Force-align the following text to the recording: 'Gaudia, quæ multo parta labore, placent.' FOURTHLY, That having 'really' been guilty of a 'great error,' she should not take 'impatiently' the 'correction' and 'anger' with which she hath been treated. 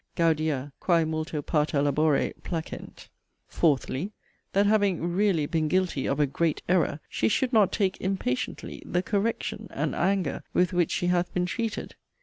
'Gaudia, 0.15 0.71
quæ 0.81 1.07
multo 1.07 1.43
parta 1.43 1.79
labore, 1.79 2.33
placent.' 2.41 3.07
FOURTHLY, 3.47 4.13
That 4.53 4.65
having 4.65 4.99
'really' 5.03 5.45
been 5.45 5.67
guilty 5.67 6.07
of 6.07 6.19
a 6.19 6.25
'great 6.25 6.63
error,' 6.67 6.99
she 7.07 7.27
should 7.27 7.53
not 7.53 7.71
take 7.71 8.01
'impatiently' 8.01 8.81
the 8.83 9.03
'correction' 9.03 9.67
and 9.69 9.93
'anger' 9.93 10.41
with 10.55 10.73
which 10.73 10.89
she 10.89 11.05
hath 11.05 11.31
been 11.35 11.45
treated. 11.45 11.93